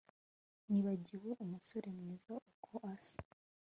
[0.67, 3.19] Nibagiwe umusore mwiza uko asa